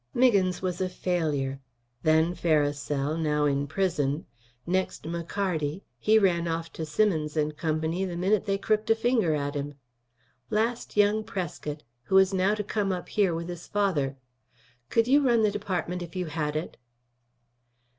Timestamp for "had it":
16.25-16.77